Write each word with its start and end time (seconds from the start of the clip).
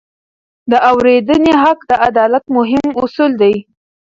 د 0.71 0.73
اورېدنې 0.89 1.53
حق 1.61 1.79
د 1.89 1.91
عدالت 2.07 2.45
مهم 2.57 2.87
اصل 3.05 3.31
دی. 3.41 3.55